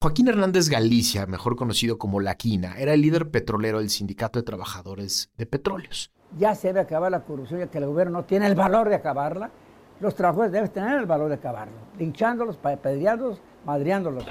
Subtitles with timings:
[0.00, 4.44] Joaquín Hernández Galicia, mejor conocido como La Quina, era el líder petrolero del Sindicato de
[4.44, 6.12] Trabajadores de Petróleos.
[6.38, 8.94] Ya se debe acabar la corrupción, ya que el gobierno no tiene el valor de
[8.94, 9.50] acabarla.
[9.98, 14.24] Los trabajadores deben tener el valor de acabarlo, linchándolos, pedreándolos, madreándolos.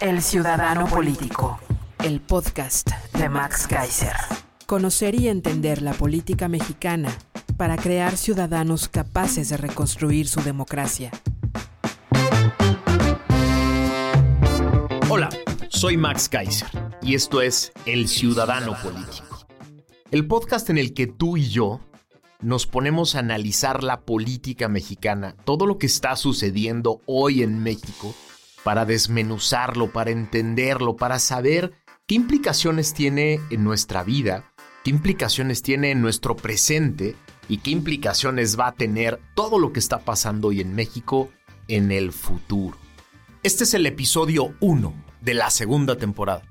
[0.00, 1.60] El Ciudadano Político,
[2.02, 4.16] el podcast de Max Kaiser.
[4.64, 7.10] Conocer y entender la política mexicana
[7.58, 11.10] para crear ciudadanos capaces de reconstruir su democracia.
[15.82, 16.68] Soy Max Kaiser
[17.02, 19.44] y esto es El Ciudadano Político.
[20.12, 21.80] El podcast en el que tú y yo
[22.40, 28.14] nos ponemos a analizar la política mexicana, todo lo que está sucediendo hoy en México,
[28.62, 31.72] para desmenuzarlo, para entenderlo, para saber
[32.06, 34.52] qué implicaciones tiene en nuestra vida,
[34.84, 37.16] qué implicaciones tiene en nuestro presente
[37.48, 41.28] y qué implicaciones va a tener todo lo que está pasando hoy en México
[41.66, 42.78] en el futuro.
[43.42, 46.42] Este es el episodio 1 de la segunda temporada.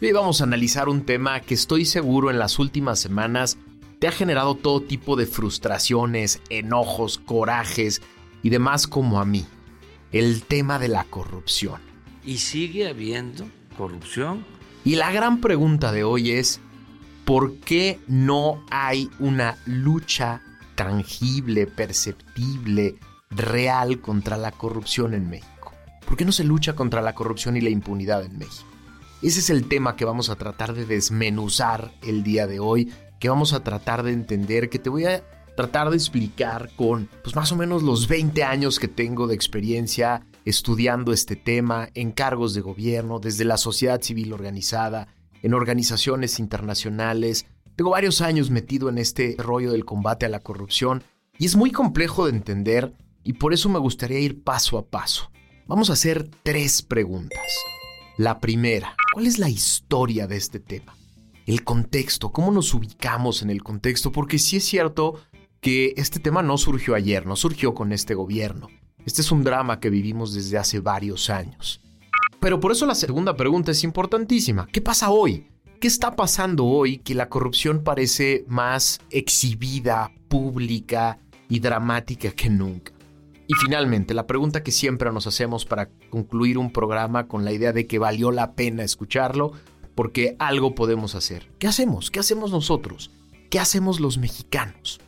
[0.00, 3.56] Y hoy vamos a analizar un tema que estoy seguro en las últimas semanas
[3.98, 8.02] te ha generado todo tipo de frustraciones, enojos, corajes
[8.42, 9.46] y demás como a mí.
[10.12, 11.80] El tema de la corrupción.
[12.24, 13.46] Y sigue habiendo
[13.76, 14.44] corrupción.
[14.84, 16.60] Y la gran pregunta de hoy es,
[17.24, 20.42] ¿por qué no hay una lucha
[20.74, 22.96] tangible, perceptible,
[23.30, 25.55] real contra la corrupción en México?
[26.06, 28.68] ¿Por qué no se lucha contra la corrupción y la impunidad en México?
[29.22, 33.28] Ese es el tema que vamos a tratar de desmenuzar el día de hoy, que
[33.28, 35.24] vamos a tratar de entender, que te voy a
[35.56, 40.24] tratar de explicar con pues más o menos los 20 años que tengo de experiencia
[40.44, 45.08] estudiando este tema en cargos de gobierno, desde la sociedad civil organizada,
[45.42, 47.46] en organizaciones internacionales.
[47.74, 51.02] Tengo varios años metido en este rollo del combate a la corrupción
[51.36, 52.92] y es muy complejo de entender
[53.24, 55.30] y por eso me gustaría ir paso a paso.
[55.68, 57.42] Vamos a hacer tres preguntas.
[58.16, 60.96] La primera, ¿cuál es la historia de este tema?
[61.44, 64.12] El contexto, ¿cómo nos ubicamos en el contexto?
[64.12, 65.20] Porque sí es cierto
[65.60, 68.68] que este tema no surgió ayer, no surgió con este gobierno.
[69.04, 71.80] Este es un drama que vivimos desde hace varios años.
[72.38, 74.68] Pero por eso la segunda pregunta es importantísima.
[74.70, 75.48] ¿Qué pasa hoy?
[75.80, 81.18] ¿Qué está pasando hoy que la corrupción parece más exhibida, pública
[81.48, 82.95] y dramática que nunca?
[83.48, 87.72] Y finalmente, la pregunta que siempre nos hacemos para concluir un programa con la idea
[87.72, 89.52] de que valió la pena escucharlo,
[89.94, 91.48] porque algo podemos hacer.
[91.58, 92.10] ¿Qué hacemos?
[92.10, 93.10] ¿Qué hacemos nosotros?
[93.50, 95.00] ¿Qué hacemos los mexicanos?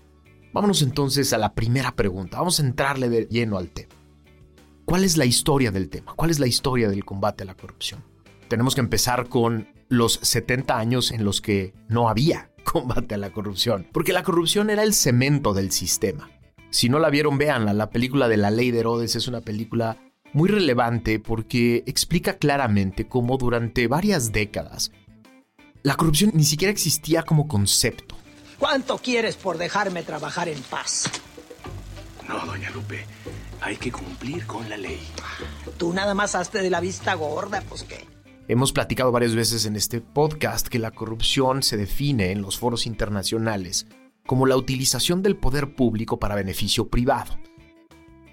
[0.53, 2.39] Vámonos entonces a la primera pregunta.
[2.39, 3.95] Vamos a entrarle de lleno al tema.
[4.85, 6.15] ¿Cuál es la historia del tema?
[6.15, 8.03] ¿Cuál es la historia del combate a la corrupción?
[8.49, 13.31] Tenemos que empezar con los 70 años en los que no había combate a la
[13.31, 16.31] corrupción, porque la corrupción era el cemento del sistema.
[16.71, 17.73] Si no la vieron, véanla.
[17.73, 19.97] La película de La Ley de Herodes es una película
[20.33, 24.93] muy relevante porque explica claramente cómo durante varias décadas
[25.83, 28.17] la corrupción ni siquiera existía como concepto.
[28.59, 31.09] ¿Cuánto quieres por dejarme trabajar en paz?
[32.29, 33.07] No, doña Lupe.
[33.61, 35.01] Hay que cumplir con la ley.
[35.79, 38.07] Tú nada más hazte de la vista gorda, pues qué.
[38.49, 42.87] Hemos platicado varias veces en este podcast que la corrupción se define en los foros
[42.87, 43.87] internacionales
[44.29, 47.39] como la utilización del poder público para beneficio privado.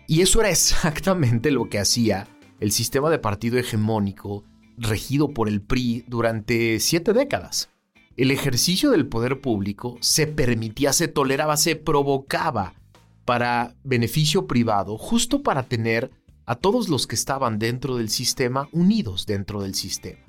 [0.09, 2.27] Y eso era exactamente lo que hacía
[2.59, 4.43] el sistema de partido hegemónico
[4.77, 7.69] regido por el PRI durante siete décadas.
[8.17, 12.73] El ejercicio del poder público se permitía, se toleraba, se provocaba
[13.23, 16.11] para beneficio privado, justo para tener
[16.45, 20.19] a todos los que estaban dentro del sistema unidos dentro del sistema.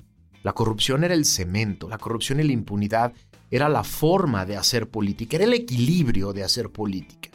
[0.43, 3.11] La corrupción era el cemento, la corrupción y la impunidad
[3.49, 7.29] era la forma de hacer política, era el equilibrio de hacer política.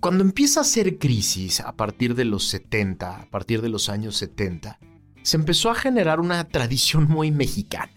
[0.00, 4.16] Cuando empieza a ser crisis a partir de los 70, a partir de los años
[4.16, 4.78] 70,
[5.22, 7.92] se empezó a generar una tradición muy mexicana,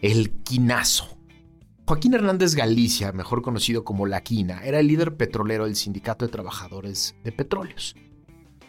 [0.00, 1.18] el quinazo.
[1.86, 6.32] Joaquín Hernández Galicia, mejor conocido como La Quina, era el líder petrolero del Sindicato de
[6.32, 7.96] Trabajadores de Petróleos.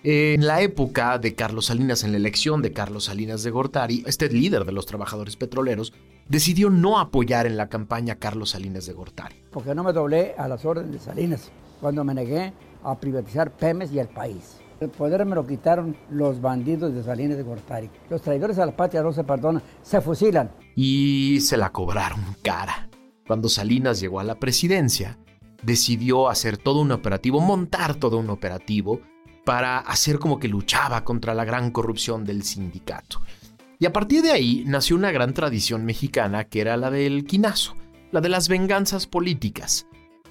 [0.03, 4.29] En la época de Carlos Salinas, en la elección de Carlos Salinas de Gortari, este
[4.29, 5.93] líder de los trabajadores petroleros
[6.27, 9.35] decidió no apoyar en la campaña a Carlos Salinas de Gortari.
[9.51, 11.51] Porque no me doblé a las órdenes de Salinas.
[11.81, 12.53] Cuando me negué
[12.83, 14.57] a privatizar Pemes y el país.
[14.79, 17.89] El poder me lo quitaron los bandidos de Salinas de Gortari.
[18.09, 20.51] Los traidores a la patria no se perdonan, se fusilan.
[20.75, 22.89] Y se la cobraron cara.
[23.25, 25.17] Cuando Salinas llegó a la presidencia,
[25.61, 28.99] decidió hacer todo un operativo, montar todo un operativo
[29.45, 33.21] para hacer como que luchaba contra la gran corrupción del sindicato.
[33.83, 37.75] Y a partir de ahí nació una gran tradición mexicana que era la del quinazo,
[38.13, 39.87] la de las venganzas políticas.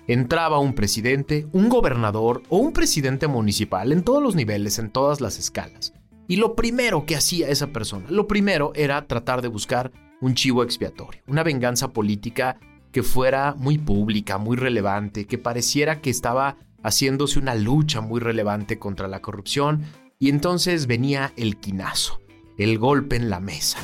[0.06, 5.20] Entraba un presidente, un gobernador o un presidente municipal en todos los niveles, en todas
[5.20, 5.92] las escalas.
[6.28, 10.62] Y lo primero que hacía esa persona, lo primero era tratar de buscar un chivo
[10.62, 12.58] expiatorio, una venganza política
[12.90, 18.78] que fuera muy pública, muy relevante, que pareciera que estaba haciéndose una lucha muy relevante
[18.78, 19.82] contra la corrupción,
[20.18, 22.21] y entonces venía el quinazo,
[22.58, 23.78] el golpe en la mesa.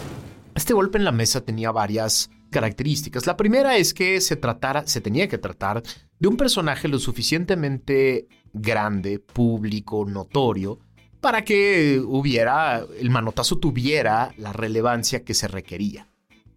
[0.54, 3.26] Este golpe en la mesa tenía varias características.
[3.26, 5.82] La primera es que se tratara, se tenía que tratar
[6.18, 10.80] de un personaje lo suficientemente grande, público, notorio,
[11.20, 16.08] para que hubiera, el manotazo tuviera la relevancia que se requería.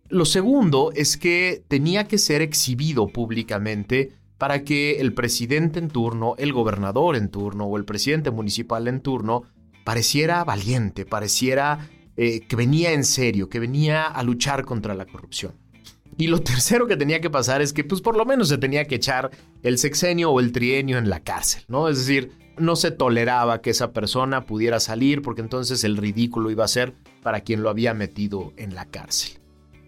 [0.07, 6.35] Lo segundo es que tenía que ser exhibido públicamente para que el presidente en turno,
[6.37, 9.43] el gobernador en turno o el presidente municipal en turno
[9.83, 11.87] pareciera valiente, pareciera
[12.23, 15.53] eh, que venía en serio, que venía a luchar contra la corrupción.
[16.19, 18.85] Y lo tercero que tenía que pasar es que pues por lo menos se tenía
[18.85, 19.31] que echar
[19.63, 21.87] el sexenio o el trienio en la cárcel, ¿no?
[21.87, 26.63] Es decir, no se toleraba que esa persona pudiera salir porque entonces el ridículo iba
[26.63, 29.39] a ser para quien lo había metido en la cárcel.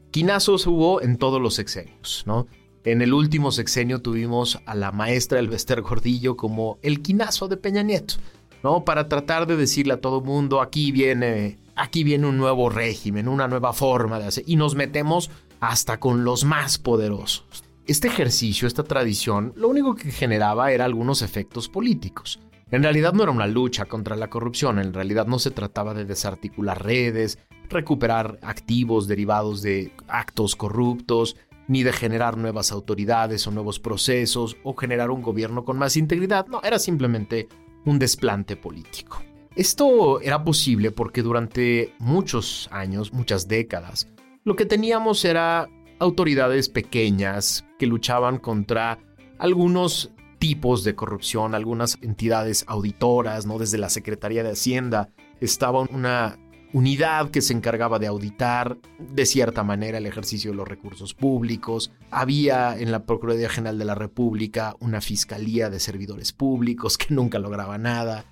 [0.09, 2.47] Quinazos hubo en todos los sexenios, ¿no?
[2.83, 7.83] En el último sexenio tuvimos a la maestra Elvester Gordillo como el quinazo de Peña
[7.83, 8.15] Nieto,
[8.63, 8.83] ¿no?
[8.85, 13.47] Para tratar de decirle a todo mundo, aquí viene, aquí viene un nuevo régimen, una
[13.47, 15.29] nueva forma de hacer, y nos metemos
[15.59, 17.63] hasta con los más poderosos.
[17.85, 22.39] Este ejercicio, esta tradición, lo único que generaba era algunos efectos políticos.
[22.71, 26.05] En realidad no era una lucha contra la corrupción, en realidad no se trataba de
[26.05, 27.39] desarticular redes,
[27.69, 31.35] recuperar activos derivados de actos corruptos,
[31.67, 36.47] ni de generar nuevas autoridades o nuevos procesos o generar un gobierno con más integridad,
[36.47, 37.47] no, era simplemente
[37.85, 39.21] un desplante político.
[39.55, 44.07] Esto era posible porque durante muchos años, muchas décadas,
[44.43, 45.69] lo que teníamos era
[45.99, 48.99] autoridades pequeñas que luchaban contra
[49.37, 53.59] algunos tipos de corrupción, algunas entidades auditoras, ¿no?
[53.59, 55.09] Desde la Secretaría de Hacienda
[55.39, 56.37] estaba una
[56.73, 61.91] unidad que se encargaba de auditar de cierta manera el ejercicio de los recursos públicos.
[62.09, 67.37] Había en la Procuraduría General de la República una fiscalía de servidores públicos que nunca
[67.39, 68.25] lograba nada.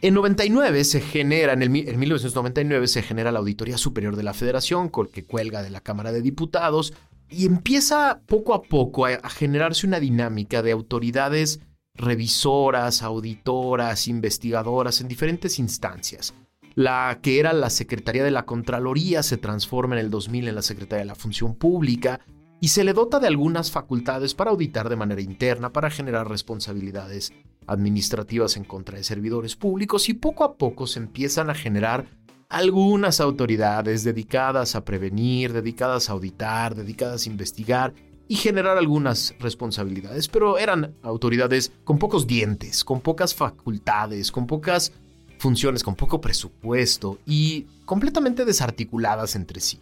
[0.00, 4.32] En 99 se genera, en, el, en 1999 se genera la Auditoría Superior de la
[4.32, 6.94] Federación, que cuelga de la Cámara de Diputados,
[7.28, 11.60] y empieza poco a poco a, a generarse una dinámica de autoridades
[11.94, 16.32] revisoras, auditoras, investigadoras en diferentes instancias.
[16.76, 20.62] La que era la Secretaría de la Contraloría se transforma en el 2000 en la
[20.62, 22.20] Secretaría de la Función Pública
[22.60, 27.32] y se le dota de algunas facultades para auditar de manera interna, para generar responsabilidades
[27.68, 32.06] administrativas en contra de servidores públicos y poco a poco se empiezan a generar
[32.48, 37.94] algunas autoridades dedicadas a prevenir, dedicadas a auditar, dedicadas a investigar
[38.26, 44.92] y generar algunas responsabilidades, pero eran autoridades con pocos dientes, con pocas facultades, con pocas
[45.38, 49.80] funciones con poco presupuesto y completamente desarticuladas entre sí.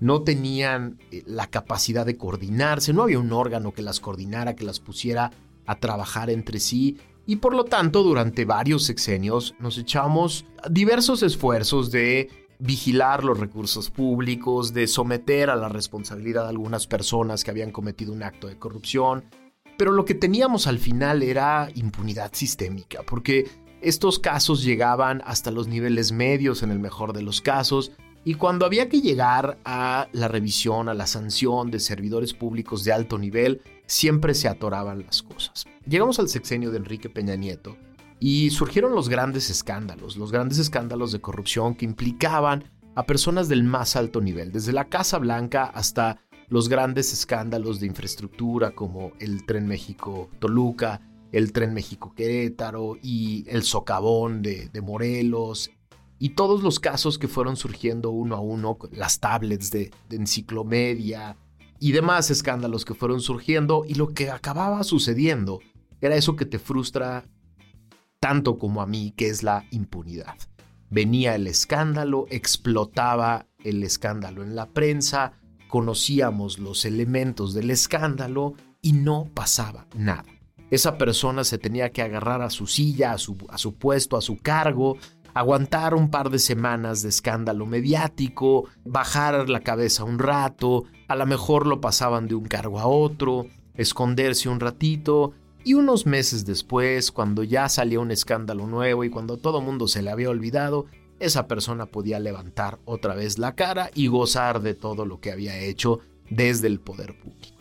[0.00, 4.64] No tenían eh, la capacidad de coordinarse, no había un órgano que las coordinara, que
[4.64, 5.32] las pusiera
[5.66, 11.90] a trabajar entre sí y por lo tanto durante varios sexenios nos echamos diversos esfuerzos
[11.90, 17.70] de vigilar los recursos públicos, de someter a la responsabilidad a algunas personas que habían
[17.70, 19.24] cometido un acto de corrupción,
[19.76, 23.46] pero lo que teníamos al final era impunidad sistémica, porque
[23.82, 27.92] estos casos llegaban hasta los niveles medios en el mejor de los casos
[28.24, 32.92] y cuando había que llegar a la revisión, a la sanción de servidores públicos de
[32.92, 35.66] alto nivel, siempre se atoraban las cosas.
[35.88, 37.78] Llegamos al sexenio de Enrique Peña Nieto
[38.20, 43.64] y surgieron los grandes escándalos, los grandes escándalos de corrupción que implicaban a personas del
[43.64, 49.46] más alto nivel, desde la Casa Blanca hasta los grandes escándalos de infraestructura como el
[49.46, 51.00] Tren México Toluca,
[51.32, 55.70] el Tren México Querétaro y el socavón de, Morelos
[56.18, 61.38] y todos los casos que fueron surgiendo uno a uno, las tablets de, de enciclomedia
[61.80, 65.60] y demás escándalos que fueron surgiendo y lo que acababa sucediendo
[66.00, 67.24] era eso que te frustra
[68.20, 70.36] tanto como a mí, que es la impunidad.
[70.90, 75.32] Venía el escándalo, explotaba el escándalo en la prensa,
[75.68, 80.24] conocíamos los elementos del escándalo y no pasaba nada
[80.70, 84.96] esa persona se tenía que agarrar a su silla, a su, puesto, a su cargo,
[85.34, 91.26] aguantar un par de semanas de escándalo mediático, bajar la cabeza un rato, a lo
[91.26, 95.32] mejor lo pasaban de un cargo a otro, esconderse un ratito,
[95.68, 100.00] y unos meses después, cuando ya salía un escándalo nuevo y cuando todo mundo se
[100.00, 100.86] le había olvidado,
[101.20, 105.58] esa persona podía levantar otra vez la cara y gozar de todo lo que había
[105.58, 107.58] hecho desde el poder público.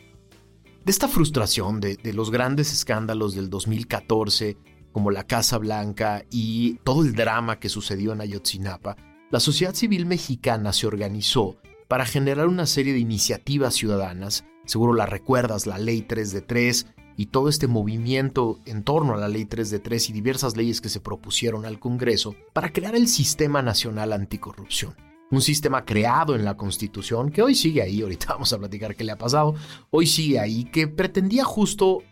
[0.86, 4.56] De esta frustración de, los grandes escándalos del 2014,
[4.94, 8.96] como la Casa Blanca y todo el drama que sucedió en Ayotzinapa,
[9.32, 11.58] la sociedad civil mexicana se organizó
[11.90, 16.88] para generar una serie de iniciativas ciudadanas, seguro la recuerdas, la Ley 3 de 3
[17.18, 20.80] y todo este movimiento en torno a la Ley 3 de 3 y diversas leyes
[20.80, 24.96] que se propusieron al Congreso para crear el Sistema Nacional Anticorrupción.
[25.32, 29.04] Un sistema creado en la Constitución que hoy sigue ahí, ahorita vamos a platicar qué
[29.04, 29.56] le ha pasado,
[29.90, 32.04] hoy sigue ahí, que pretendía justo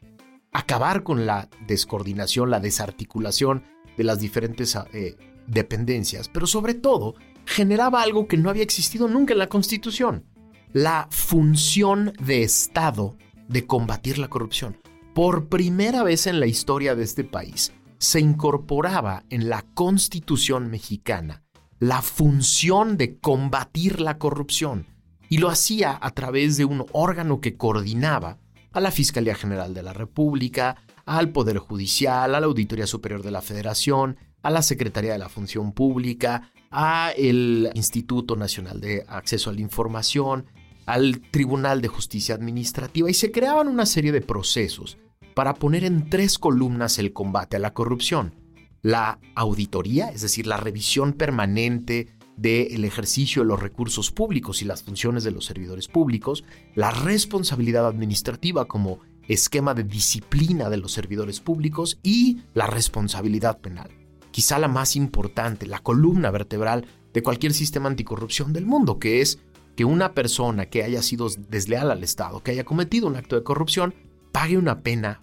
[0.51, 3.63] acabar con la descoordinación, la desarticulación
[3.97, 5.15] de las diferentes eh,
[5.47, 7.13] dependencias, pero sobre todo
[7.45, 10.25] generaba algo que no había existido nunca en la Constitución,
[10.73, 14.77] la función de Estado de combatir la corrupción.
[15.15, 21.41] Por primera vez en la historia de este país se incorporaba en la Constitución mexicana
[21.79, 24.85] la función de combatir la corrupción
[25.29, 28.39] y lo hacía a través de un órgano que coordinaba
[28.73, 33.31] a la Fiscalía General de la República, al Poder Judicial, a la Auditoría Superior de
[33.31, 39.49] la Federación, a la Secretaría de la Función Pública, a el Instituto Nacional de Acceso
[39.49, 40.47] a la Información,
[40.85, 44.97] al Tribunal de Justicia Administrativa y se creaban una serie de procesos
[45.35, 48.33] para poner en tres columnas el combate a la corrupción.
[48.81, 54.83] La auditoría, es decir, la revisión permanente del ejercicio de los recursos públicos y las
[54.83, 61.39] funciones de los servidores públicos, la responsabilidad administrativa como esquema de disciplina de los servidores
[61.39, 63.89] públicos y la responsabilidad penal.
[64.31, 69.39] Quizá la más importante, la columna vertebral de cualquier sistema anticorrupción del mundo, que es
[69.75, 73.43] que una persona que haya sido desleal al Estado, que haya cometido un acto de
[73.43, 73.93] corrupción,
[74.35, 75.21] pague una pena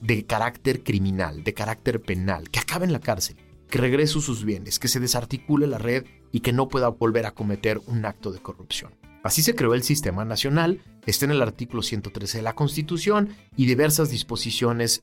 [0.00, 3.36] de carácter criminal, de carácter penal, que acabe en la cárcel
[3.68, 7.30] que regrese sus bienes, que se desarticule la red y que no pueda volver a
[7.30, 8.92] cometer un acto de corrupción.
[9.22, 13.66] Así se creó el sistema nacional, está en el artículo 113 de la Constitución y
[13.66, 15.00] diversas disposiciones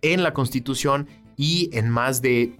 [0.00, 2.56] en la Constitución y en más de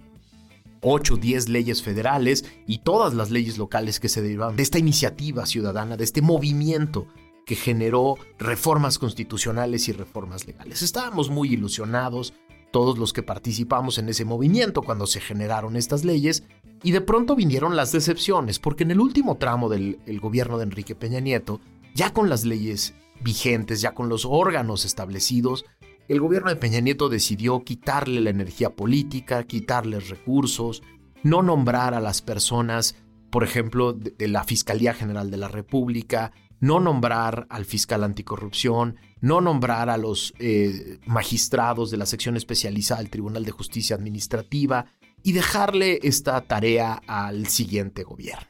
[0.81, 4.77] 8 o 10 leyes federales y todas las leyes locales que se derivan de esta
[4.77, 7.07] iniciativa ciudadana, de este movimiento
[7.49, 10.83] que generó reformas constitucionales y reformas legales.
[10.83, 12.35] Estábamos muy ilusionados,
[12.69, 16.43] todos los que participamos en ese movimiento cuando se generaron estas leyes,
[16.83, 20.93] y de pronto vinieron las decepciones, porque en el último tramo del gobierno de Enrique
[20.93, 21.59] Peña Nieto,
[21.95, 25.65] ya con las leyes vigentes, ya con los órganos establecidos,
[26.07, 30.83] el gobierno de Peña Nieto decidió quitarle la energía política, quitarles recursos,
[31.23, 32.95] no nombrar a las personas,
[33.31, 39.41] por ejemplo, de la Fiscalía General de la República, no nombrar al fiscal anticorrupción, no
[39.41, 44.85] nombrar a los eh, magistrados de la sección especializada del Tribunal de Justicia Administrativa
[45.23, 48.47] y dejarle esta tarea al siguiente gobierno.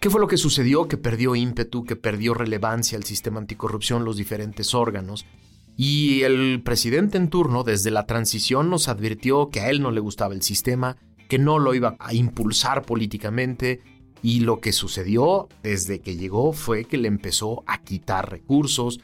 [0.00, 0.88] ¿Qué fue lo que sucedió?
[0.88, 5.26] Que perdió ímpetu, que perdió relevancia el sistema anticorrupción, los diferentes órganos.
[5.76, 10.00] Y el presidente en turno, desde la transición, nos advirtió que a él no le
[10.00, 10.96] gustaba el sistema,
[11.28, 13.80] que no lo iba a impulsar políticamente,
[14.22, 19.00] y lo que sucedió desde que llegó fue que le empezó a quitar recursos,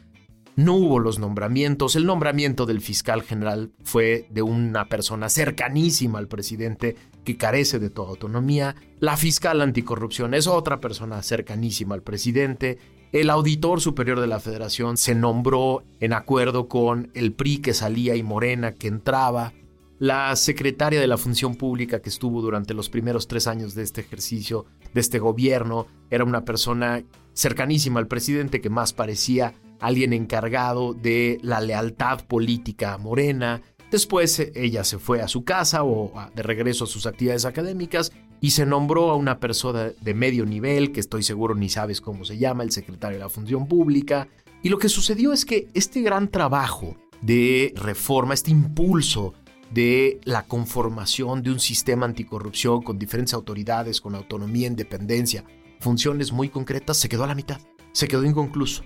[0.55, 6.27] no hubo los nombramientos, el nombramiento del fiscal general fue de una persona cercanísima al
[6.27, 12.79] presidente que carece de toda autonomía, la fiscal anticorrupción es otra persona cercanísima al presidente,
[13.13, 18.17] el auditor superior de la federación se nombró en acuerdo con el PRI que salía
[18.17, 19.53] y Morena que entraba,
[19.99, 24.01] la secretaria de la función pública que estuvo durante los primeros tres años de este
[24.01, 27.03] ejercicio, de este gobierno, era una persona
[27.35, 33.63] cercanísima al presidente que más parecía alguien encargado de la lealtad política Morena.
[33.91, 38.13] Después eh, ella se fue a su casa o de regreso a sus actividades académicas
[38.41, 42.25] y se nombró a una persona de medio nivel, que estoy seguro ni sabes cómo
[42.25, 44.29] se llama, el secretario de la Función Pública.
[44.63, 49.35] Y lo que sucedió es que este gran trabajo de reforma, este impulso
[49.71, 55.45] de la conformación de un sistema anticorrupción con diferentes autoridades, con autonomía, independencia,
[55.81, 57.61] funciones muy concretas, se quedó a la mitad,
[57.93, 58.83] se quedó inconcluso.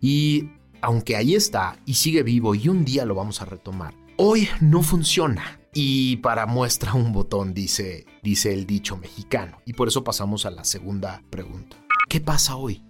[0.00, 4.48] Y aunque ahí está y sigue vivo y un día lo vamos a retomar, hoy
[4.60, 5.60] no funciona.
[5.74, 9.58] Y para muestra un botón, dice, dice el dicho mexicano.
[9.64, 11.76] Y por eso pasamos a la segunda pregunta.
[12.08, 12.84] ¿Qué pasa hoy?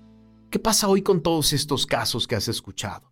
[0.50, 3.07] ¿Qué pasa hoy con todos estos casos que has escuchado?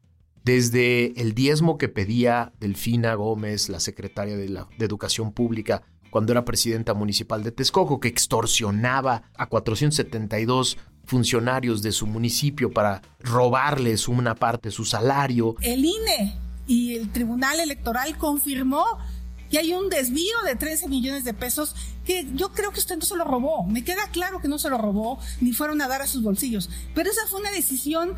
[0.46, 6.44] Desde el diezmo que pedía Delfina Gómez, la secretaria de, la, Educación Pública, cuando era
[6.44, 14.36] presidenta municipal de Texcoco, que extorsionaba a 472 funcionarios de su municipio para robarles una
[14.36, 15.56] parte de su salario.
[15.62, 16.38] El INE
[16.68, 18.84] y el Tribunal Electoral confirmó
[19.50, 21.74] que hay un desvío de 13 millones de pesos
[22.04, 23.66] que yo creo que usted no se lo robó.
[23.66, 26.70] Me queda claro que no se lo robó ni fueron a dar a sus bolsillos.
[26.94, 28.14] Pero esa fue una decisión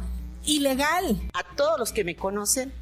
[0.49, 1.21] ilegal.
[1.35, 2.73] A todos los que me conocen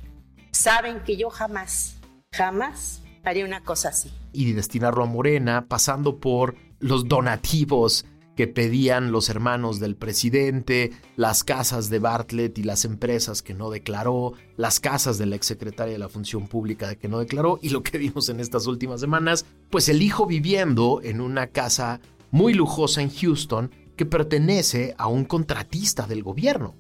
[0.53, 1.97] saben que yo jamás,
[2.33, 4.11] jamás haría una cosa así.
[4.33, 8.07] Y destinarlo a Morena, pasando por los donativos
[8.37, 13.71] que pedían los hermanos del presidente, las casas de Bartlett y las empresas que no
[13.71, 17.71] declaró, las casas de la exsecretaria de la Función Pública de que no declaró, y
[17.71, 22.53] lo que vimos en estas últimas semanas, pues el hijo viviendo en una casa muy
[22.53, 26.75] lujosa en Houston que pertenece a un contratista del gobierno,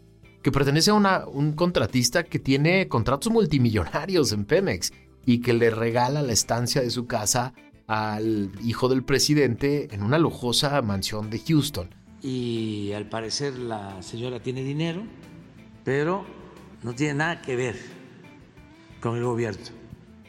[0.47, 4.93] que pertenece a una, un contratista que tiene contratos multimillonarios en Pemex
[5.25, 7.53] y que le regala la estancia de su casa
[7.88, 11.93] al hijo del presidente en una lujosa mansión de Houston.
[12.23, 15.03] Y al parecer la señora tiene dinero,
[15.83, 16.25] pero
[16.85, 17.75] no tiene nada que ver
[19.00, 19.65] con el gobierno.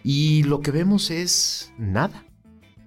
[0.02, 2.26] Y lo que vemos es nada,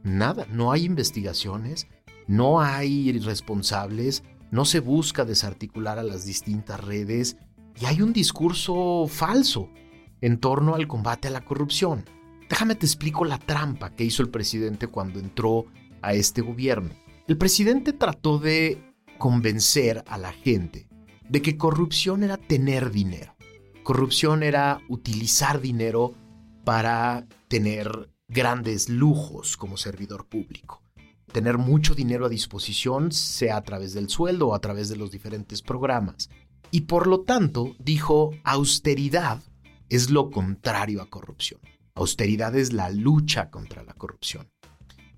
[0.03, 0.49] nada.
[0.51, 1.87] No hay investigaciones,
[2.27, 7.37] no hay responsables, no se busca desarticular a las distintas redes
[7.81, 9.71] y hay un discurso falso
[10.21, 12.05] en torno al combate a la corrupción.
[12.49, 15.67] Déjame te explico la trampa que hizo el presidente cuando entró
[16.03, 16.91] a este gobierno.
[17.29, 20.89] El presidente trató de convencer a la gente
[21.29, 23.37] de que corrupción era tener dinero.
[23.85, 26.15] Corrupción era utilizar dinero
[26.65, 30.83] para tener grandes lujos como servidor público.
[31.33, 35.11] Tener mucho dinero a disposición, sea a través del sueldo o a través de los
[35.11, 36.29] diferentes programas.
[36.71, 39.41] Y por lo tanto, dijo, austeridad
[39.89, 41.61] es lo contrario a corrupción.
[41.95, 44.49] Austeridad es la lucha contra la corrupción.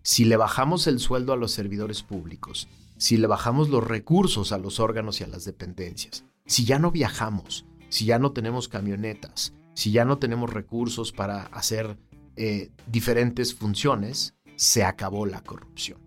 [0.03, 4.59] Si le bajamos el sueldo a los servidores públicos, si le bajamos los recursos a
[4.59, 9.55] los órganos y a las dependencias, si ya no viajamos, si ya no tenemos camionetas,
[9.75, 11.99] si ya no tenemos recursos para hacer
[12.37, 15.99] eh, diferentes funciones, se acabó la corrupción.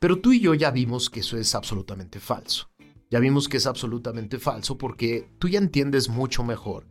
[0.00, 2.68] Pero tú y yo ya vimos que eso es absolutamente falso.
[3.08, 6.88] Ya vimos que es absolutamente falso porque tú ya entiendes mucho mejor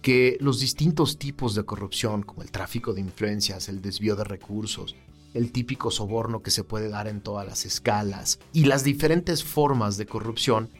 [0.00, 4.96] que los distintos tipos de corrupción, como el tráfico de influencias, el desvío de recursos,
[5.34, 9.98] el típico soborno que se puede dar en todas las escalas y las diferentes formas
[9.98, 10.70] de corrupción,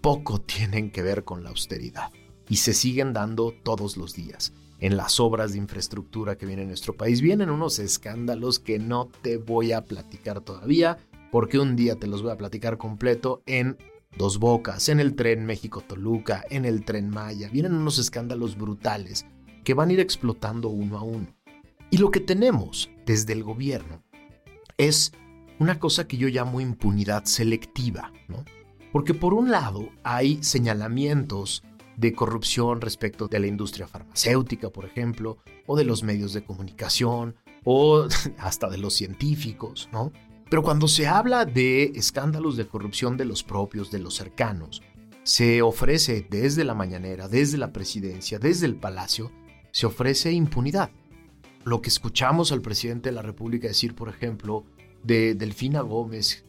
[0.00, 2.12] poco tienen que ver con la austeridad
[2.48, 4.54] y se siguen dando todos los días.
[4.78, 9.08] En las obras de infraestructura que viene en nuestro país vienen unos escándalos que no
[9.22, 10.98] te voy a platicar todavía,
[11.32, 13.78] porque un día te los voy a platicar completo en
[14.18, 17.48] Dos Bocas, en el tren México-Toluca, en el tren Maya.
[17.50, 19.26] Vienen unos escándalos brutales
[19.64, 21.26] que van a ir explotando uno a uno.
[21.90, 24.02] Y lo que tenemos desde el gobierno
[24.76, 25.12] es
[25.58, 28.44] una cosa que yo llamo impunidad selectiva, ¿no?
[28.92, 31.62] Porque por un lado hay señalamientos
[31.96, 37.36] de corrupción respecto de la industria farmacéutica, por ejemplo, o de los medios de comunicación,
[37.64, 38.06] o
[38.38, 40.12] hasta de los científicos, ¿no?
[40.48, 44.82] Pero cuando se habla de escándalos de corrupción de los propios, de los cercanos,
[45.24, 49.32] se ofrece desde la mañanera, desde la presidencia, desde el palacio,
[49.72, 50.90] se ofrece impunidad.
[51.64, 54.64] Lo que escuchamos al presidente de la República decir, por ejemplo,
[55.02, 56.44] de Delfina Gómez,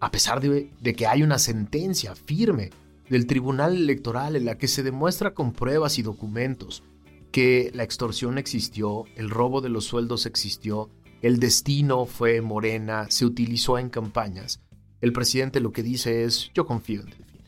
[0.00, 2.70] a pesar de, de que hay una sentencia firme
[3.10, 6.84] del Tribunal Electoral en la que se demuestra con pruebas y documentos
[7.32, 13.26] que la extorsión existió, el robo de los sueldos existió, el destino fue Morena, se
[13.26, 14.60] utilizó en campañas.
[15.00, 17.44] El presidente lo que dice es, yo confío en Delfina.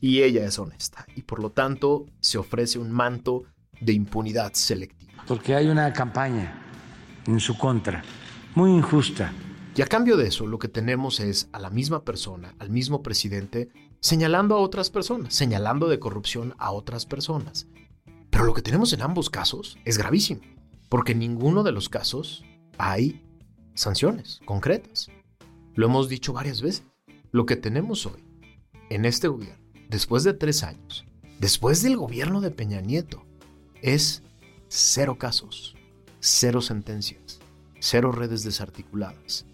[0.00, 1.06] Y ella es honesta.
[1.14, 3.44] Y por lo tanto se ofrece un manto
[3.80, 5.24] de impunidad selectiva.
[5.28, 6.58] Porque hay una campaña
[7.26, 8.02] en su contra,
[8.54, 9.32] muy injusta.
[9.76, 13.02] Y a cambio de eso, lo que tenemos es a la misma persona, al mismo
[13.02, 13.68] presidente,
[14.02, 17.68] señalando a otras personas, señalando de corrupción a otras personas.
[18.30, 20.40] Pero lo que tenemos en ambos casos es gravísimo,
[20.88, 22.44] porque en ninguno de los casos
[22.78, 23.24] hay
[23.74, 25.08] sanciones concretas.
[25.74, 26.84] Lo hemos dicho varias veces.
[27.30, 28.22] Lo que tenemos hoy
[28.90, 31.04] en este gobierno, después de tres años,
[31.38, 33.24] después del gobierno de Peña Nieto,
[33.82, 34.22] es
[34.68, 35.76] cero casos,
[36.18, 37.38] cero sentencias,
[37.78, 39.46] cero redes desarticuladas.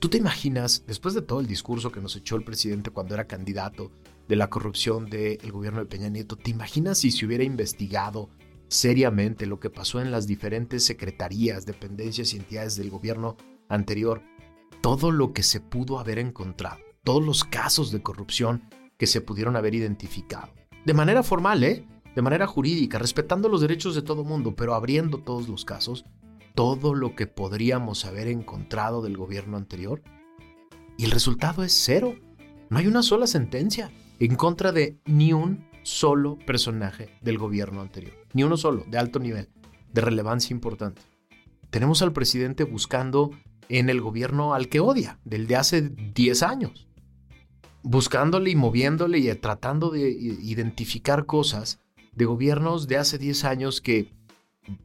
[0.00, 3.26] ¿Tú te imaginas, después de todo el discurso que nos echó el presidente cuando era
[3.26, 3.92] candidato
[4.28, 8.30] de la corrupción del gobierno de Peña Nieto, ¿te imaginas si se hubiera investigado
[8.68, 13.36] seriamente lo que pasó en las diferentes secretarías, dependencias y entidades del gobierno
[13.68, 14.22] anterior,
[14.80, 18.62] todo lo que se pudo haber encontrado, todos los casos de corrupción
[18.96, 20.50] que se pudieron haber identificado.
[20.86, 21.86] De manera formal, ¿eh?
[22.14, 26.06] de manera jurídica, respetando los derechos de todo mundo, pero abriendo todos los casos,
[26.54, 30.02] todo lo que podríamos haber encontrado del gobierno anterior.
[30.96, 32.14] Y el resultado es cero.
[32.68, 38.14] No hay una sola sentencia en contra de ni un solo personaje del gobierno anterior.
[38.32, 39.48] Ni uno solo, de alto nivel,
[39.92, 41.02] de relevancia importante.
[41.70, 43.30] Tenemos al presidente buscando
[43.68, 46.88] en el gobierno al que odia, del de hace 10 años.
[47.82, 51.80] Buscándole y moviéndole y tratando de identificar cosas
[52.12, 54.12] de gobiernos de hace 10 años que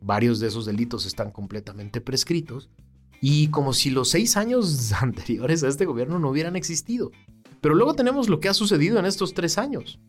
[0.02, 2.70] varios de esos delitos están completamente prescritos
[3.22, 7.12] y como si los seis años anteriores a este gobierno no hubieran existido.
[7.62, 10.00] Pero luego tenemos lo que ha sucedido en estos tres años.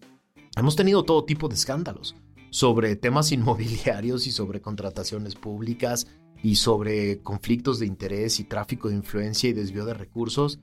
[0.57, 2.17] Hemos tenido todo tipo de escándalos
[2.51, 6.07] sobre temas inmobiliarios y sobre contrataciones públicas
[6.43, 10.61] y sobre conflictos de interés y tráfico de influencia y desvío de recursos.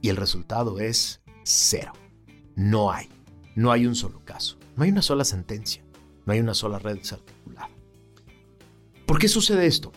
[0.00, 1.92] Y el resultado es cero.
[2.54, 3.08] No hay.
[3.56, 4.56] No hay un solo caso.
[4.76, 5.82] No hay una sola sentencia.
[6.26, 7.33] No hay una sola red desarticulada.
[9.06, 9.92] ¿Por qué sucede esto?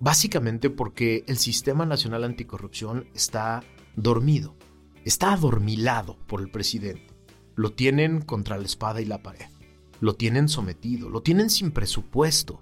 [0.00, 3.62] Básicamente porque el Sistema Nacional Anticorrupción está
[3.96, 4.56] dormido.
[5.04, 7.14] Está adormilado por el presidente.
[7.56, 9.46] Lo tienen contra la espada y la pared.
[10.00, 11.08] Lo tienen sometido.
[11.08, 12.60] Lo tienen sin presupuesto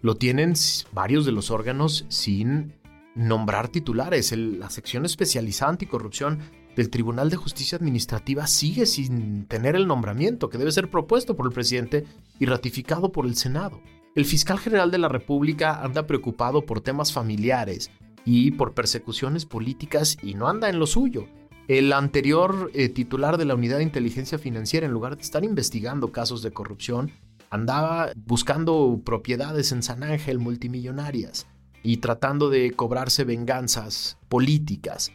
[0.00, 0.54] lo tienen
[0.92, 2.74] varios de los órganos sin
[3.14, 4.32] nombrar titulares.
[4.36, 6.38] la sección especializada anticorrupción
[6.76, 11.46] del Tribunal de Justicia Administrativa sigue sin tener el nombramiento que debe ser propuesto por
[11.46, 12.04] el presidente
[12.38, 13.80] y ratificado por el Senado.
[14.14, 17.90] El fiscal general de la República anda preocupado por temas familiares
[18.24, 21.26] y por persecuciones políticas y no anda en lo suyo.
[21.68, 26.12] El anterior eh, titular de la Unidad de Inteligencia Financiera, en lugar de estar investigando
[26.12, 27.12] casos de corrupción,
[27.50, 31.46] andaba buscando propiedades en San Ángel multimillonarias
[31.82, 35.12] y tratando de cobrarse venganzas políticas.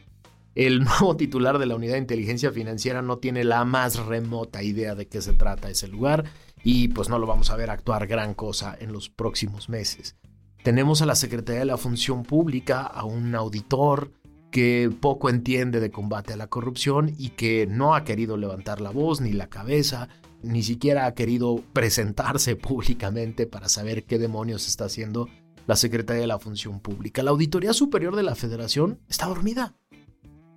[0.56, 4.94] El nuevo titular de la Unidad de Inteligencia Financiera no tiene la más remota idea
[4.94, 6.26] de qué se trata ese lugar
[6.64, 10.16] y pues no lo vamos a ver actuar gran cosa en los próximos meses.
[10.64, 14.12] Tenemos a la Secretaría de la Función Pública, a un auditor
[14.50, 18.92] que poco entiende de combate a la corrupción y que no ha querido levantar la
[18.92, 20.10] voz ni la cabeza
[20.44, 25.28] ni siquiera ha querido presentarse públicamente para saber qué demonios está haciendo
[25.66, 27.24] la Secretaría de la Función Pública.
[27.24, 29.76] La Auditoría Superior de la Federación está dormida.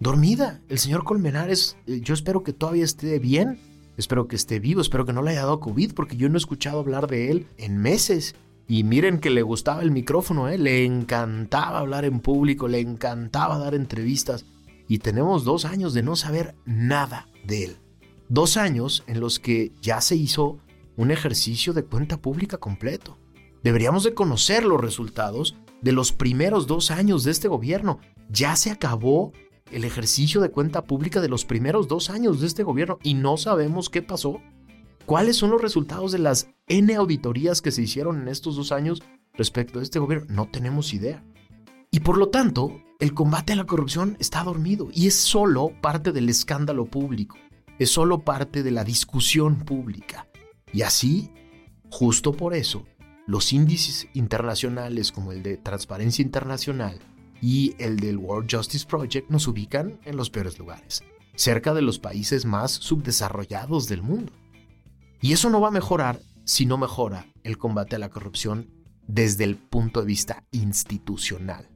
[0.01, 0.61] Dormida.
[0.69, 3.59] El señor Colmenares, eh, yo espero que todavía esté bien.
[3.96, 6.38] Espero que esté vivo, espero que no le haya dado COVID, porque yo no he
[6.38, 8.35] escuchado hablar de él en meses.
[8.68, 10.59] Y miren que le gustaba el micrófono, ¿eh?
[10.59, 14.44] le encantaba hablar en público, le encantaba dar entrevistas.
[14.88, 17.76] Y tenemos dos años de no saber nada de él.
[18.28, 20.59] Dos años en los que ya se hizo
[20.96, 23.18] un ejercicio de cuenta pública completo.
[23.62, 28.00] Deberíamos de conocer los resultados de los primeros dos años de este gobierno.
[28.28, 29.32] Ya se acabó
[29.70, 33.37] el ejercicio de cuenta pública de los primeros dos años de este gobierno y no
[33.37, 34.40] sabemos qué pasó.
[35.07, 39.02] ¿Cuáles son los resultados de las N auditorías que se hicieron en estos dos años
[39.35, 40.26] respecto a este gobierno?
[40.29, 41.24] No tenemos idea.
[41.90, 46.12] Y por lo tanto, el combate a la corrupción está dormido y es solo parte
[46.12, 47.37] del escándalo público
[47.79, 50.29] es solo parte de la discusión pública.
[50.72, 51.31] Y así,
[51.90, 52.87] justo por eso,
[53.26, 56.98] los índices internacionales como el de Transparencia Internacional
[57.40, 61.03] y el del World Justice Project nos ubican en los peores lugares,
[61.35, 64.33] cerca de los países más subdesarrollados del mundo.
[65.20, 68.70] Y eso no va a mejorar si no mejora el combate a la corrupción
[69.07, 71.68] desde el punto de vista institucional,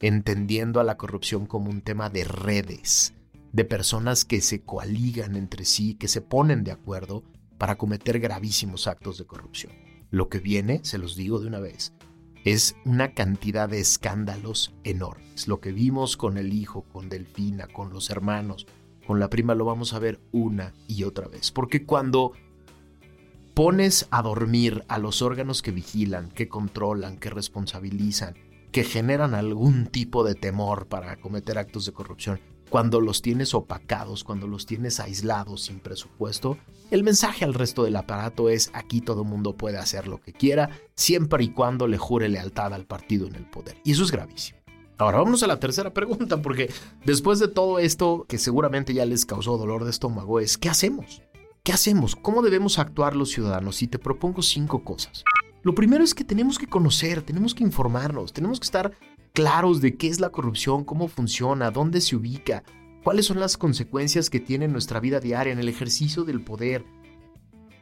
[0.00, 3.14] entendiendo a la corrupción como un tema de redes,
[3.52, 7.24] de personas que se coaligan entre sí, que se ponen de acuerdo
[7.58, 9.72] para cometer gravísimos actos de corrupción.
[10.10, 11.92] Lo que viene, se los digo de una vez,
[12.44, 15.48] es una cantidad de escándalos enormes.
[15.48, 18.66] Lo que vimos con el hijo, con Delfina, con los hermanos,
[19.06, 21.50] con la prima, lo vamos a ver una y otra vez.
[21.50, 22.32] Porque cuando
[23.54, 28.34] pones a dormir a los órganos que vigilan, que controlan, que responsabilizan,
[28.70, 34.24] que generan algún tipo de temor para cometer actos de corrupción, cuando los tienes opacados,
[34.24, 36.58] cuando los tienes aislados sin presupuesto,
[36.90, 40.70] el mensaje al resto del aparato es aquí todo mundo puede hacer lo que quiera,
[40.94, 43.76] siempre y cuando le jure lealtad al partido en el poder.
[43.84, 44.58] Y eso es gravísimo.
[44.96, 46.72] Ahora vamos a la tercera pregunta, porque
[47.04, 51.22] después de todo esto que seguramente ya les causó dolor de estómago, es ¿qué hacemos?
[51.62, 52.16] ¿Qué hacemos?
[52.16, 53.82] ¿Cómo debemos actuar los ciudadanos?
[53.82, 55.24] Y te propongo cinco cosas.
[55.62, 58.92] Lo primero es que tenemos que conocer, tenemos que informarnos, tenemos que estar
[59.38, 62.64] claros de qué es la corrupción, cómo funciona, dónde se ubica,
[63.04, 66.84] cuáles son las consecuencias que tiene en nuestra vida diaria, en el ejercicio del poder.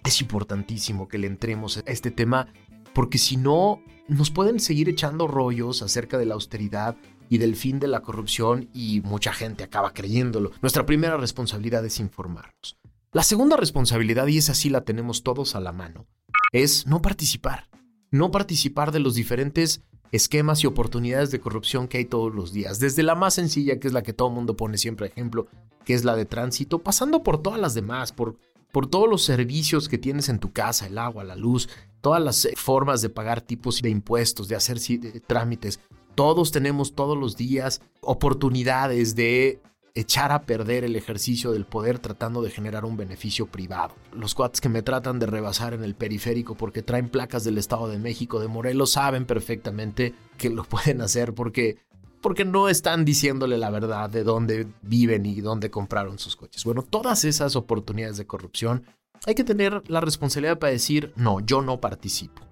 [0.05, 2.53] Es importantísimo que le entremos a este tema
[2.92, 6.95] porque si no, nos pueden seguir echando rollos acerca de la austeridad
[7.31, 10.51] y del fin de la corrupción y mucha gente acaba creyéndolo.
[10.61, 12.77] Nuestra primera responsabilidad es informarnos.
[13.14, 16.07] La segunda responsabilidad, y esa sí la tenemos todos a la mano,
[16.53, 17.71] es no participar.
[18.11, 22.79] No participar de los diferentes esquemas y oportunidades de corrupción que hay todos los días.
[22.79, 25.47] Desde la más sencilla, que es la que todo el mundo pone siempre ejemplo,
[25.85, 28.37] que es la de tránsito, pasando por todas las demás, por,
[28.73, 31.69] por todos los servicios que tienes en tu casa, el agua, la luz,
[32.01, 34.79] todas las eh, formas de pagar tipos de impuestos, de hacer
[35.27, 35.81] trámites.
[36.14, 39.61] Todos tenemos todos los días oportunidades de
[39.96, 43.94] echar a perder el ejercicio del poder tratando de generar un beneficio privado.
[44.12, 47.88] Los cuates que me tratan de rebasar en el periférico porque traen placas del Estado
[47.88, 51.78] de México, de Morelos, saben perfectamente que lo pueden hacer porque
[52.20, 56.64] porque no están diciéndole la verdad de dónde viven y dónde compraron sus coches.
[56.64, 58.85] Bueno, todas esas oportunidades de corrupción
[59.26, 62.42] hay que tener la responsabilidad para decir, no, yo no participo.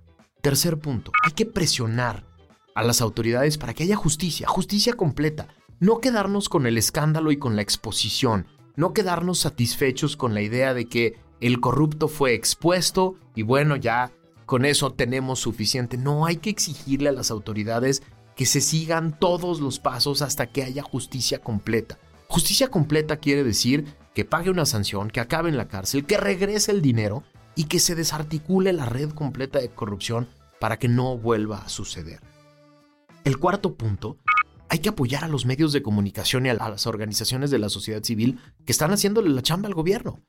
[0.41, 2.25] Tercer punto, hay que presionar
[2.75, 5.49] a las autoridades para que haya justicia, justicia completa.
[5.85, 10.73] No quedarnos con el escándalo y con la exposición, no quedarnos satisfechos con la idea
[10.73, 14.11] de que el corrupto fue expuesto y bueno, ya
[14.47, 15.99] con eso tenemos suficiente.
[15.99, 18.03] No, hay que exigirle a las autoridades
[18.35, 21.99] que se sigan todos los pasos hasta que haya justicia completa.
[22.29, 26.73] Justicia completa quiere decir que pague una sanción, que acabe en la cárcel, que regrese
[26.73, 27.25] el dinero
[27.57, 30.29] y que se desarticule la red completa de corrupción
[30.61, 32.21] para que no vuelva a suceder.
[33.25, 34.19] El cuarto punto,
[34.69, 38.03] hay que apoyar a los medios de comunicación y a las organizaciones de la sociedad
[38.03, 40.21] civil que están haciéndole la chamba al gobierno.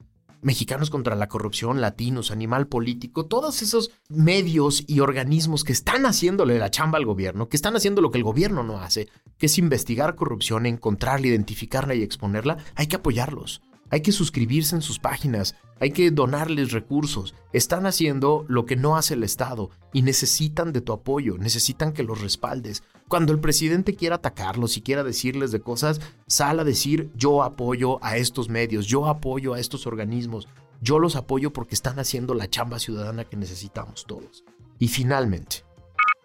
[0.42, 6.60] Mexicanos contra la corrupción, latinos, animal político, todos esos medios y organismos que están haciéndole
[6.60, 9.08] la chamba al gobierno, que están haciendo lo que el gobierno no hace,
[9.40, 13.62] que es investigar corrupción, encontrarla, identificarla y exponerla, hay que apoyarlos.
[13.90, 17.36] Hay que suscribirse en sus páginas, hay que donarles recursos.
[17.54, 22.04] Están haciendo lo que no hace el Estado y necesitan de tu apoyo, necesitan que
[22.04, 22.84] los respaldes.
[23.08, 28.04] Cuando el presidente quiera atacarlos y quiera decirles de cosas, sal a decir yo apoyo
[28.04, 30.48] a estos medios, yo apoyo a estos organismos,
[30.82, 34.44] yo los apoyo porque están haciendo la chamba ciudadana que necesitamos todos.
[34.80, 35.64] Y finalmente,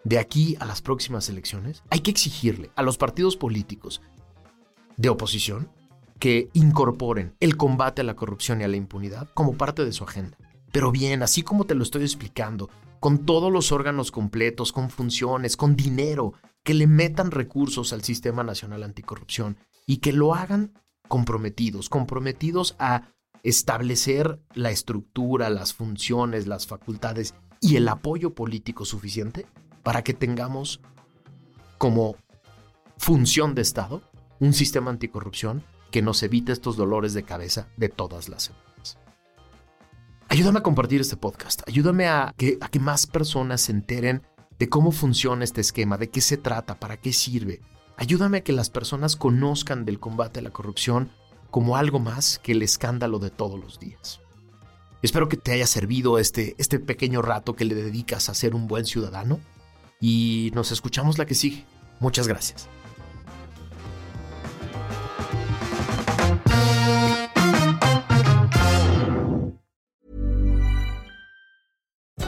[0.03, 4.01] de aquí a las próximas elecciones, hay que exigirle a los partidos políticos
[4.97, 5.69] de oposición
[6.21, 10.03] que incorporen el combate a la corrupción y a la impunidad como parte de su
[10.03, 10.37] agenda.
[10.71, 15.57] Pero bien, así como te lo estoy explicando, con todos los órganos completos, con funciones,
[15.57, 19.57] con dinero, que le metan recursos al Sistema Nacional Anticorrupción
[19.87, 20.73] y que lo hagan
[21.07, 23.09] comprometidos, comprometidos a
[23.41, 29.47] establecer la estructura, las funciones, las facultades y el apoyo político suficiente
[29.81, 30.81] para que tengamos
[31.79, 32.15] como
[32.99, 34.03] función de Estado
[34.39, 38.97] un sistema anticorrupción que nos evite estos dolores de cabeza de todas las semanas.
[40.29, 44.23] Ayúdame a compartir este podcast, ayúdame a que, más personas se enteren
[44.57, 47.61] de cómo funciona este esquema, de qué se trata, para qué sirve.
[47.97, 51.11] Ayúdame a que las personas conozcan del combate a la corrupción
[51.49, 54.21] como algo más que el escándalo de todos los días.
[55.01, 58.67] Espero que te haya servido este, este pequeño rato que le dedicas a ser un
[58.67, 59.39] buen ciudadano
[59.99, 61.65] y nos escuchamos la que sigue.
[61.99, 62.69] Muchas gracias.